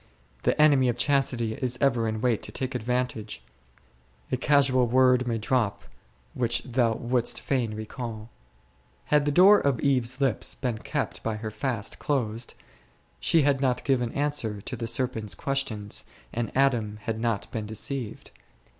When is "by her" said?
11.21-11.51